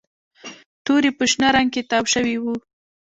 توري 0.85 1.11
په 1.17 1.23
شنه 1.31 1.47
رنګ 1.55 1.69
کې 1.73 1.81
تاو 1.89 2.05
شوي 2.13 2.35
وو 2.39 2.53